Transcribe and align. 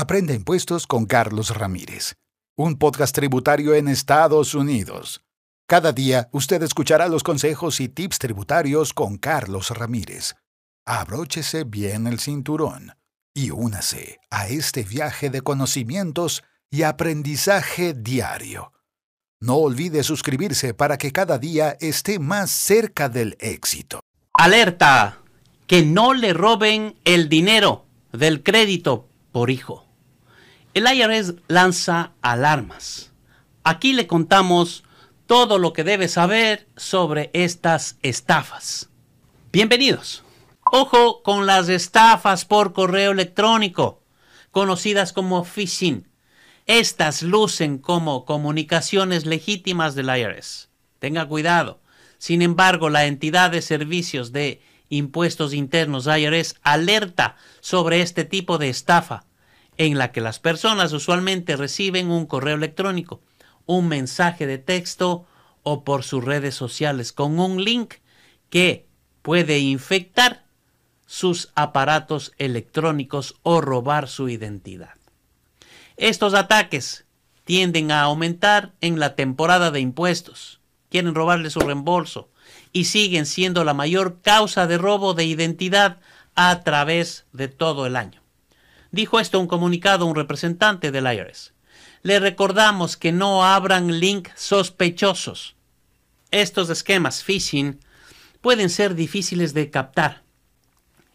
Aprende 0.00 0.32
impuestos 0.32 0.86
con 0.86 1.04
Carlos 1.04 1.54
Ramírez, 1.54 2.14
un 2.56 2.78
podcast 2.78 3.14
tributario 3.14 3.74
en 3.74 3.86
Estados 3.86 4.54
Unidos. 4.54 5.20
Cada 5.68 5.92
día 5.92 6.30
usted 6.32 6.62
escuchará 6.62 7.06
los 7.06 7.22
consejos 7.22 7.80
y 7.80 7.90
tips 7.90 8.18
tributarios 8.18 8.94
con 8.94 9.18
Carlos 9.18 9.68
Ramírez. 9.68 10.36
Abróchese 10.86 11.64
bien 11.64 12.06
el 12.06 12.18
cinturón 12.18 12.94
y 13.34 13.50
únase 13.50 14.20
a 14.30 14.48
este 14.48 14.84
viaje 14.84 15.28
de 15.28 15.42
conocimientos 15.42 16.44
y 16.70 16.84
aprendizaje 16.84 17.92
diario. 17.92 18.72
No 19.38 19.56
olvide 19.56 20.02
suscribirse 20.02 20.72
para 20.72 20.96
que 20.96 21.12
cada 21.12 21.36
día 21.36 21.76
esté 21.78 22.18
más 22.18 22.50
cerca 22.50 23.10
del 23.10 23.36
éxito. 23.38 24.00
Alerta, 24.32 25.18
que 25.66 25.82
no 25.82 26.14
le 26.14 26.32
roben 26.32 26.98
el 27.04 27.28
dinero 27.28 27.84
del 28.12 28.42
crédito 28.42 29.06
por 29.30 29.50
hijo. 29.50 29.89
El 30.72 30.86
IRS 30.86 31.34
lanza 31.48 32.12
alarmas. 32.22 33.10
Aquí 33.64 33.92
le 33.92 34.06
contamos 34.06 34.84
todo 35.26 35.58
lo 35.58 35.72
que 35.72 35.82
debe 35.82 36.06
saber 36.06 36.68
sobre 36.76 37.30
estas 37.32 37.98
estafas. 38.02 38.88
Bienvenidos. 39.50 40.22
Ojo 40.70 41.24
con 41.24 41.46
las 41.46 41.68
estafas 41.68 42.44
por 42.44 42.72
correo 42.72 43.10
electrónico, 43.10 44.04
conocidas 44.52 45.12
como 45.12 45.42
phishing. 45.42 46.06
Estas 46.66 47.24
lucen 47.24 47.78
como 47.78 48.24
comunicaciones 48.24 49.26
legítimas 49.26 49.96
del 49.96 50.16
IRS. 50.16 50.68
Tenga 51.00 51.26
cuidado. 51.26 51.80
Sin 52.18 52.42
embargo, 52.42 52.90
la 52.90 53.06
entidad 53.06 53.50
de 53.50 53.62
servicios 53.62 54.30
de 54.30 54.62
impuestos 54.88 55.52
internos 55.52 56.06
IRS 56.06 56.54
alerta 56.62 57.34
sobre 57.60 58.02
este 58.02 58.24
tipo 58.24 58.56
de 58.56 58.68
estafa 58.68 59.24
en 59.80 59.96
la 59.96 60.12
que 60.12 60.20
las 60.20 60.38
personas 60.38 60.92
usualmente 60.92 61.56
reciben 61.56 62.10
un 62.10 62.26
correo 62.26 62.54
electrónico, 62.54 63.22
un 63.64 63.88
mensaje 63.88 64.46
de 64.46 64.58
texto 64.58 65.24
o 65.62 65.84
por 65.84 66.04
sus 66.04 66.22
redes 66.22 66.54
sociales 66.54 67.14
con 67.14 67.40
un 67.40 67.64
link 67.64 67.94
que 68.50 68.86
puede 69.22 69.58
infectar 69.58 70.44
sus 71.06 71.48
aparatos 71.54 72.32
electrónicos 72.36 73.36
o 73.42 73.62
robar 73.62 74.06
su 74.06 74.28
identidad. 74.28 74.96
Estos 75.96 76.34
ataques 76.34 77.06
tienden 77.44 77.90
a 77.90 78.02
aumentar 78.02 78.72
en 78.82 79.00
la 79.00 79.14
temporada 79.14 79.70
de 79.70 79.80
impuestos. 79.80 80.60
Quieren 80.90 81.14
robarle 81.14 81.48
su 81.48 81.60
reembolso 81.60 82.28
y 82.74 82.84
siguen 82.84 83.24
siendo 83.24 83.64
la 83.64 83.72
mayor 83.72 84.20
causa 84.20 84.66
de 84.66 84.76
robo 84.76 85.14
de 85.14 85.24
identidad 85.24 86.00
a 86.34 86.60
través 86.64 87.24
de 87.32 87.48
todo 87.48 87.86
el 87.86 87.96
año. 87.96 88.19
Dijo 88.92 89.20
esto 89.20 89.38
un 89.38 89.46
comunicado 89.46 90.06
un 90.06 90.16
representante 90.16 90.90
del 90.90 91.06
IRS. 91.12 91.52
Le 92.02 92.18
recordamos 92.18 92.96
que 92.96 93.12
no 93.12 93.44
abran 93.44 94.00
links 94.00 94.32
sospechosos. 94.36 95.54
Estos 96.30 96.70
esquemas 96.70 97.22
phishing 97.22 97.78
pueden 98.40 98.70
ser 98.70 98.94
difíciles 98.94 99.54
de 99.54 99.70
captar. 99.70 100.22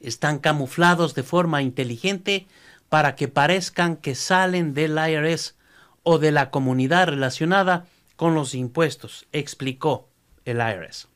Están 0.00 0.38
camuflados 0.38 1.14
de 1.14 1.22
forma 1.22 1.62
inteligente 1.62 2.46
para 2.88 3.16
que 3.16 3.28
parezcan 3.28 3.96
que 3.96 4.14
salen 4.14 4.74
del 4.74 4.98
IRS 4.98 5.54
o 6.02 6.18
de 6.18 6.30
la 6.30 6.50
comunidad 6.50 7.08
relacionada 7.08 7.86
con 8.16 8.34
los 8.34 8.54
impuestos, 8.54 9.26
explicó 9.32 10.08
el 10.44 10.58
IRS. 10.58 11.08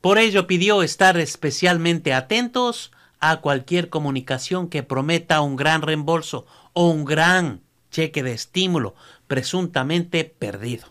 Por 0.00 0.18
ello 0.18 0.46
pidió 0.46 0.82
estar 0.82 1.16
especialmente 1.18 2.12
atentos 2.12 2.90
a 3.22 3.40
cualquier 3.40 3.88
comunicación 3.88 4.68
que 4.68 4.82
prometa 4.82 5.40
un 5.40 5.54
gran 5.54 5.80
reembolso 5.80 6.44
o 6.72 6.88
un 6.88 7.04
gran 7.04 7.62
cheque 7.90 8.24
de 8.24 8.32
estímulo 8.32 8.96
presuntamente 9.28 10.24
perdido. 10.24 10.88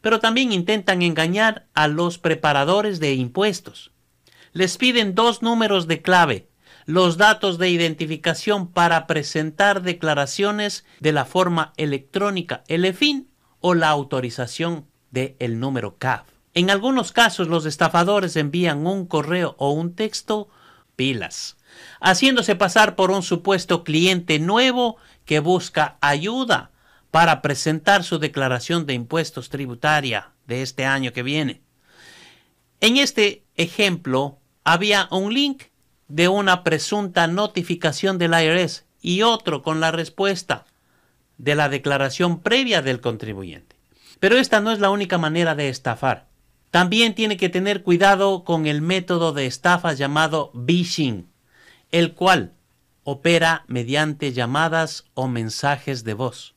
Pero 0.00 0.20
también 0.20 0.52
intentan 0.52 1.02
engañar 1.02 1.66
a 1.74 1.88
los 1.88 2.18
preparadores 2.18 3.00
de 3.00 3.14
impuestos. 3.14 3.90
Les 4.52 4.78
piden 4.78 5.16
dos 5.16 5.42
números 5.42 5.88
de 5.88 6.00
clave, 6.00 6.48
los 6.86 7.16
datos 7.16 7.58
de 7.58 7.70
identificación 7.70 8.68
para 8.68 9.08
presentar 9.08 9.82
declaraciones 9.82 10.84
de 11.00 11.12
la 11.12 11.24
forma 11.24 11.72
electrónica, 11.76 12.62
el 12.68 12.84
EFIN 12.84 13.28
o 13.60 13.74
la 13.74 13.88
autorización 13.88 14.86
del 15.10 15.34
el 15.40 15.58
número 15.58 15.98
CAF. 15.98 16.22
En 16.54 16.70
algunos 16.70 17.10
casos 17.10 17.48
los 17.48 17.66
estafadores 17.66 18.36
envían 18.36 18.86
un 18.86 19.06
correo 19.06 19.56
o 19.58 19.72
un 19.72 19.94
texto 19.94 20.48
pilas, 20.98 21.57
haciéndose 22.00 22.54
pasar 22.56 22.96
por 22.96 23.10
un 23.10 23.22
supuesto 23.22 23.84
cliente 23.84 24.38
nuevo 24.38 24.96
que 25.24 25.40
busca 25.40 25.96
ayuda 26.00 26.70
para 27.10 27.42
presentar 27.42 28.04
su 28.04 28.18
declaración 28.18 28.86
de 28.86 28.94
impuestos 28.94 29.48
tributaria 29.48 30.30
de 30.46 30.62
este 30.62 30.84
año 30.84 31.12
que 31.12 31.22
viene. 31.22 31.62
En 32.80 32.96
este 32.96 33.44
ejemplo 33.56 34.38
había 34.64 35.08
un 35.10 35.32
link 35.32 35.64
de 36.08 36.28
una 36.28 36.64
presunta 36.64 37.26
notificación 37.26 38.18
del 38.18 38.32
IRS 38.32 38.84
y 39.00 39.22
otro 39.22 39.62
con 39.62 39.80
la 39.80 39.90
respuesta 39.90 40.64
de 41.36 41.54
la 41.54 41.68
declaración 41.68 42.40
previa 42.40 42.82
del 42.82 43.00
contribuyente. 43.00 43.76
Pero 44.20 44.36
esta 44.36 44.60
no 44.60 44.72
es 44.72 44.80
la 44.80 44.90
única 44.90 45.18
manera 45.18 45.54
de 45.54 45.68
estafar. 45.68 46.26
También 46.70 47.14
tiene 47.14 47.36
que 47.36 47.48
tener 47.48 47.82
cuidado 47.82 48.44
con 48.44 48.66
el 48.66 48.82
método 48.82 49.32
de 49.32 49.46
estafa 49.46 49.92
llamado 49.92 50.52
phishing, 50.66 51.28
el 51.90 52.14
cual 52.14 52.54
opera 53.04 53.64
mediante 53.66 54.32
llamadas 54.32 55.04
o 55.14 55.28
mensajes 55.28 56.04
de 56.04 56.14
voz. 56.14 56.54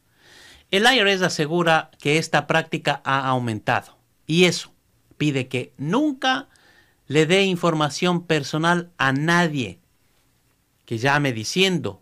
El 0.70 0.86
IRS 0.86 1.22
asegura 1.22 1.92
que 2.00 2.18
esta 2.18 2.48
práctica 2.48 3.02
ha 3.04 3.28
aumentado 3.28 3.98
y 4.26 4.46
eso 4.46 4.74
pide 5.18 5.48
que 5.48 5.74
nunca 5.78 6.48
le 7.08 7.26
dé 7.26 7.44
información 7.44 8.26
personal 8.26 8.92
a 8.98 9.12
nadie 9.12 9.80
que 10.86 10.98
llame 10.98 11.34
diciendo 11.34 12.02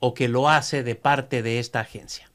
o 0.00 0.14
que 0.14 0.28
lo 0.28 0.48
hace 0.48 0.82
de 0.82 0.94
parte 0.94 1.42
de 1.42 1.58
esta 1.58 1.80
agencia. 1.80 2.30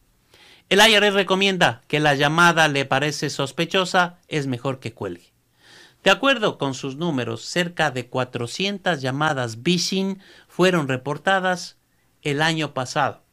El 0.69 0.79
IRS 0.79 1.13
recomienda 1.13 1.81
que 1.88 2.00
la 2.00 2.15
llamada 2.15 2.67
le 2.67 2.85
parece 2.85 3.29
sospechosa, 3.29 4.19
es 4.27 4.47
mejor 4.47 4.79
que 4.79 4.94
cuelgue. 4.94 5.32
De 6.03 6.11
acuerdo 6.11 6.57
con 6.57 6.73
sus 6.73 6.97
números, 6.97 7.45
cerca 7.45 7.89
de 7.89 8.07
400 8.07 9.01
llamadas 9.01 9.57
phishing 9.63 10.19
fueron 10.49 10.89
reportadas 10.89 11.77
el 12.23 12.41
año 12.41 12.73
pasado, 12.73 13.23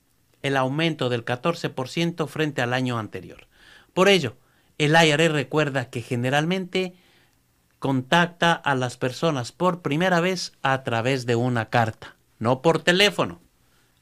el 0.42 0.56
aumento 0.56 1.08
del 1.08 1.24
14% 1.24 2.28
frente 2.28 2.62
al 2.62 2.72
año 2.72 2.98
anterior. 2.98 3.48
Por 3.92 4.08
ello, 4.08 4.36
el 4.78 4.94
IRS 4.94 5.32
recuerda 5.32 5.90
que 5.90 6.00
generalmente 6.00 6.94
contacta 7.80 8.52
a 8.52 8.76
las 8.76 8.96
personas 8.96 9.50
por 9.50 9.82
primera 9.82 10.20
vez 10.20 10.52
a 10.62 10.84
través 10.84 11.26
de 11.26 11.34
una 11.34 11.70
carta, 11.70 12.14
no 12.38 12.62
por 12.62 12.82
teléfono. 12.82 13.40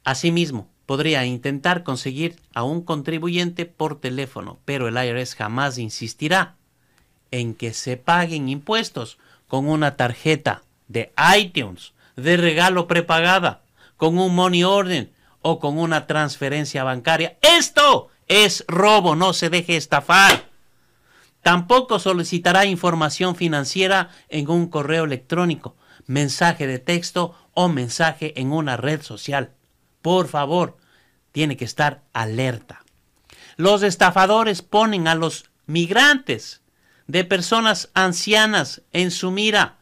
Asimismo, 0.04 0.68
podría 0.84 1.24
intentar 1.24 1.84
conseguir 1.84 2.36
a 2.52 2.64
un 2.64 2.82
contribuyente 2.82 3.64
por 3.64 3.98
teléfono, 3.98 4.58
pero 4.66 4.88
el 4.88 5.02
IRS 5.02 5.36
jamás 5.36 5.78
insistirá 5.78 6.57
en 7.31 7.55
que 7.55 7.72
se 7.72 7.97
paguen 7.97 8.49
impuestos 8.49 9.19
con 9.47 9.69
una 9.69 9.97
tarjeta 9.97 10.62
de 10.89 11.12
iTunes, 11.37 11.93
de 12.16 12.37
regalo 12.37 12.87
prepagada, 12.87 13.62
con 13.97 14.19
un 14.19 14.34
money 14.34 14.65
order 14.65 15.11
o 15.43 15.59
con 15.61 15.78
una 15.78 16.06
transferencia 16.06 16.84
bancaria. 16.84 17.37
Esto 17.43 18.09
es 18.27 18.65
robo, 18.69 19.16
no 19.16 19.33
se 19.33 19.50
deje 19.50 19.77
estafar. 19.77 20.49
Tampoco 21.43 21.99
solicitará 21.99 22.66
información 22.66 23.37
financiera 23.37 24.10
en 24.28 24.50
un 24.50 24.69
correo 24.69 25.05
electrónico, 25.05 25.77
mensaje 26.06 26.66
de 26.66 26.78
texto 26.78 27.34
o 27.55 27.69
mensaje 27.69 28.39
en 28.41 28.53
una 28.53 28.77
red 28.77 29.03
social. 29.03 29.53
Por 30.03 30.28
favor, 30.28 30.77
tiene 31.33 31.57
que 31.57 31.65
estar 31.65 32.03
alerta. 32.13 32.84
Los 33.57 33.83
estafadores 33.83 34.63
ponen 34.63 35.09
a 35.09 35.15
los 35.15 35.51
migrantes 35.66 36.63
de 37.09 37.25
personas 37.25 37.91
ancianas 37.95 38.83
en 38.93 39.10
su 39.10 39.33
mira, 39.33 39.78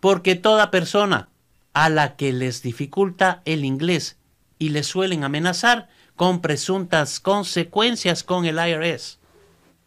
porque 0.00 0.34
toda 0.34 0.72
persona 0.72 1.28
a 1.72 1.88
la 1.88 2.16
que 2.16 2.32
les 2.32 2.62
dificulta 2.62 3.42
el 3.44 3.64
inglés 3.64 4.16
y 4.58 4.70
les 4.70 4.86
suelen 4.86 5.22
amenazar 5.22 5.88
con 6.16 6.40
presuntas 6.40 7.20
consecuencias 7.20 8.24
con 8.24 8.44
el 8.44 8.58
IRS 8.58 9.20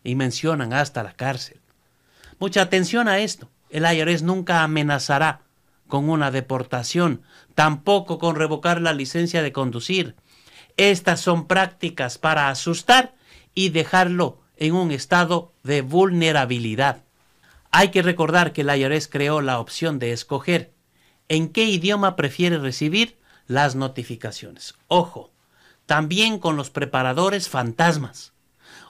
y 0.04 0.16
mencionan 0.16 0.72
hasta 0.72 1.04
la 1.04 1.14
cárcel. 1.14 1.60
Mucha 2.40 2.62
atención 2.62 3.08
a 3.08 3.20
esto. 3.20 3.50
El 3.70 3.84
IRS 3.92 4.24
nunca 4.24 4.64
amenazará 4.64 5.42
con 5.88 6.10
una 6.10 6.32
deportación, 6.32 7.22
tampoco 7.56 8.18
con 8.18 8.36
revocar 8.36 8.82
la 8.82 8.94
licencia 8.94 9.42
de 9.42 9.52
conducir, 9.52 10.16
estas 10.78 11.20
son 11.20 11.48
prácticas 11.48 12.18
para 12.18 12.50
asustar 12.50 13.14
y 13.54 13.70
dejarlo 13.70 14.40
en 14.58 14.76
un 14.76 14.92
estado 14.92 15.54
de 15.64 15.82
vulnerabilidad. 15.82 17.04
Hay 17.72 17.90
que 17.90 18.02
recordar 18.02 18.54
que 18.54 18.64
la 18.64 18.78
IRS 18.78 19.08
creó 19.08 19.42
la 19.42 19.60
opción 19.60 20.00
de 20.00 20.12
escoger 20.12 20.74
en 21.28 21.50
qué 21.50 21.66
idioma 21.66 22.16
prefiere 22.16 22.60
recibir 22.60 23.18
las 23.48 23.76
notificaciones. 23.76 24.76
Ojo, 24.88 25.32
también 25.86 26.40
con 26.40 26.56
los 26.56 26.70
preparadores 26.70 27.50
fantasmas. 27.50 28.34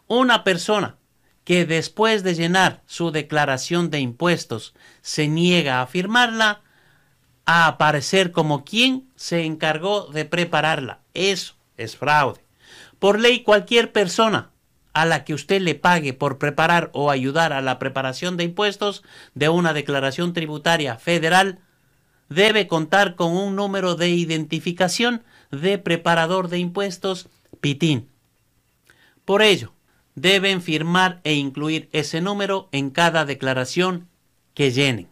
Una 0.07 0.43
persona 0.43 0.97
que 1.43 1.65
después 1.65 2.23
de 2.23 2.35
llenar 2.35 2.83
su 2.85 3.11
declaración 3.11 3.89
de 3.89 3.99
impuestos 3.99 4.73
se 5.01 5.27
niega 5.27 5.81
a 5.81 5.87
firmarla, 5.87 6.61
a 7.45 7.67
aparecer 7.67 8.31
como 8.31 8.63
quien 8.63 9.09
se 9.15 9.43
encargó 9.43 10.07
de 10.07 10.25
prepararla. 10.25 11.01
Eso 11.13 11.55
es 11.77 11.97
fraude. 11.97 12.41
Por 12.99 13.19
ley, 13.19 13.43
cualquier 13.43 13.91
persona 13.91 14.52
a 14.93 15.05
la 15.05 15.23
que 15.23 15.33
usted 15.33 15.61
le 15.61 15.75
pague 15.75 16.13
por 16.13 16.37
preparar 16.37 16.89
o 16.93 17.11
ayudar 17.11 17.53
a 17.53 17.61
la 17.61 17.79
preparación 17.79 18.37
de 18.37 18.43
impuestos 18.43 19.03
de 19.33 19.49
una 19.49 19.73
declaración 19.73 20.33
tributaria 20.33 20.97
federal 20.97 21.59
debe 22.29 22.67
contar 22.67 23.15
con 23.15 23.35
un 23.35 23.55
número 23.55 23.95
de 23.95 24.09
identificación 24.09 25.23
de 25.51 25.77
preparador 25.77 26.47
de 26.47 26.59
impuestos 26.59 27.29
PITIN. 27.61 28.09
Por 29.25 29.41
ello, 29.41 29.73
deben 30.15 30.61
firmar 30.61 31.21
e 31.23 31.33
incluir 31.33 31.89
ese 31.91 32.21
número 32.21 32.69
en 32.71 32.89
cada 32.89 33.25
declaración 33.25 34.07
que 34.53 34.71
llenen. 34.71 35.09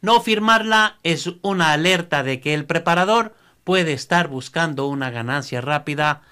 No 0.00 0.20
firmarla 0.20 0.98
es 1.02 1.30
una 1.42 1.72
alerta 1.72 2.22
de 2.22 2.40
que 2.40 2.54
el 2.54 2.66
preparador 2.66 3.34
puede 3.64 3.92
estar 3.92 4.28
buscando 4.28 4.86
una 4.86 5.10
ganancia 5.10 5.60
rápida, 5.60 6.22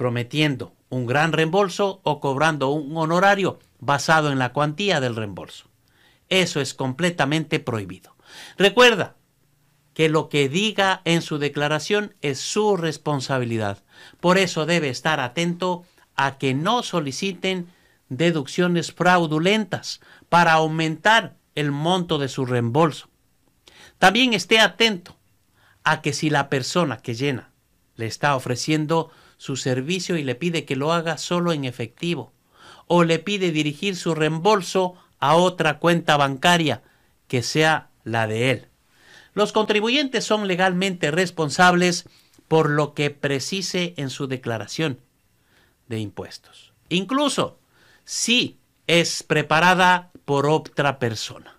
prometiendo 0.00 0.72
un 0.88 1.04
gran 1.04 1.30
reembolso 1.30 2.00
o 2.04 2.20
cobrando 2.20 2.70
un 2.70 2.96
honorario 2.96 3.58
basado 3.80 4.32
en 4.32 4.38
la 4.38 4.54
cuantía 4.54 4.98
del 4.98 5.14
reembolso. 5.14 5.66
Eso 6.30 6.62
es 6.62 6.72
completamente 6.72 7.60
prohibido. 7.60 8.16
Recuerda 8.56 9.16
que 9.92 10.08
lo 10.08 10.30
que 10.30 10.48
diga 10.48 11.02
en 11.04 11.20
su 11.20 11.36
declaración 11.36 12.14
es 12.22 12.40
su 12.40 12.78
responsabilidad. 12.78 13.84
Por 14.20 14.38
eso 14.38 14.64
debe 14.64 14.88
estar 14.88 15.20
atento 15.20 15.84
a 16.16 16.38
que 16.38 16.54
no 16.54 16.82
soliciten 16.82 17.68
deducciones 18.08 18.92
fraudulentas 18.92 20.00
para 20.30 20.54
aumentar 20.54 21.36
el 21.54 21.72
monto 21.72 22.16
de 22.16 22.28
su 22.28 22.46
reembolso. 22.46 23.10
También 23.98 24.32
esté 24.32 24.60
atento 24.60 25.18
a 25.84 26.00
que 26.00 26.14
si 26.14 26.30
la 26.30 26.48
persona 26.48 26.96
que 27.02 27.12
llena 27.12 27.50
le 27.96 28.06
está 28.06 28.34
ofreciendo 28.34 29.10
su 29.40 29.56
servicio 29.56 30.18
y 30.18 30.22
le 30.22 30.34
pide 30.34 30.66
que 30.66 30.76
lo 30.76 30.92
haga 30.92 31.16
solo 31.16 31.54
en 31.54 31.64
efectivo, 31.64 32.34
o 32.86 33.04
le 33.04 33.18
pide 33.18 33.52
dirigir 33.52 33.96
su 33.96 34.14
reembolso 34.14 34.96
a 35.18 35.34
otra 35.34 35.78
cuenta 35.78 36.18
bancaria 36.18 36.82
que 37.26 37.42
sea 37.42 37.88
la 38.04 38.26
de 38.26 38.50
él. 38.50 38.68
Los 39.32 39.52
contribuyentes 39.52 40.26
son 40.26 40.46
legalmente 40.46 41.10
responsables 41.10 42.06
por 42.48 42.68
lo 42.68 42.92
que 42.92 43.10
precise 43.10 43.94
en 43.96 44.10
su 44.10 44.26
declaración 44.26 45.00
de 45.88 46.00
impuestos, 46.00 46.74
incluso 46.90 47.58
si 48.04 48.58
es 48.86 49.22
preparada 49.22 50.10
por 50.26 50.46
otra 50.46 50.98
persona. 50.98 51.56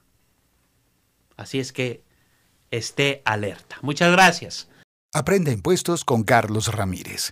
Así 1.36 1.60
es 1.60 1.74
que 1.74 2.04
esté 2.70 3.24
alerta. 3.26 3.80
Muchas 3.82 4.12
gracias. 4.12 4.70
Aprende 5.16 5.52
impuestos 5.52 6.06
con 6.06 6.24
Carlos 6.24 6.68
Ramírez 6.68 7.32